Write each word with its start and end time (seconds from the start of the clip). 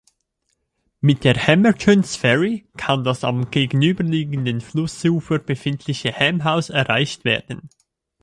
Mit 0.99 1.23
der 1.23 1.35
Hammerton’s 1.35 2.15
Ferry 2.15 2.65
kann 2.75 3.03
das 3.03 3.23
am 3.23 3.51
gegenüberliegenden 3.51 4.59
Flussufer 4.59 5.37
befindliche 5.37 6.11
Ham 6.11 6.43
House 6.43 6.71
erreicht 6.71 7.23
werden. 7.23 7.69